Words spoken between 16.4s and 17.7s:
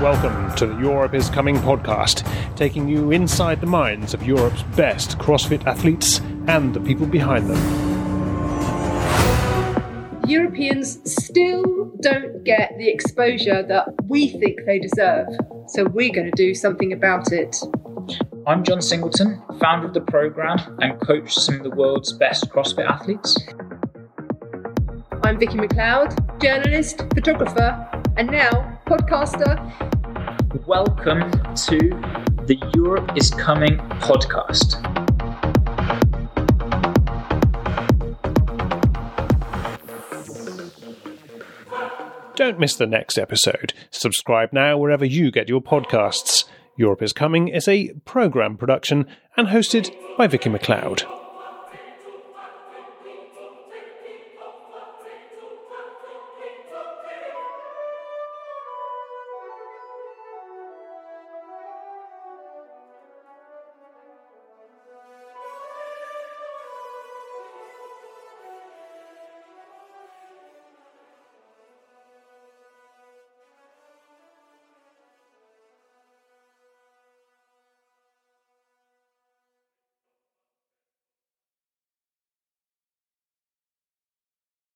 something about it.